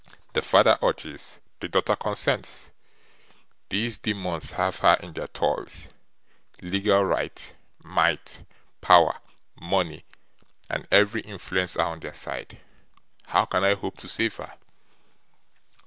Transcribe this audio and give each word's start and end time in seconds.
The 0.33 0.41
father 0.41 0.79
urges, 0.81 1.39
the 1.59 1.67
daughter 1.69 1.95
consents. 1.95 2.71
These 3.69 3.99
demons 3.99 4.49
have 4.53 4.79
her 4.79 4.97
in 4.99 5.13
their 5.13 5.27
toils; 5.27 5.89
legal 6.59 7.03
right, 7.05 7.53
might, 7.83 8.43
power, 8.81 9.19
money, 9.61 10.03
and 10.71 10.87
every 10.91 11.21
influence 11.21 11.77
are 11.77 11.89
on 11.91 11.99
their 11.99 12.15
side. 12.15 12.57
How 13.25 13.45
can 13.45 13.63
I 13.63 13.75
hope 13.75 13.97
to 13.97 14.07
save 14.07 14.37
her? 14.37 14.55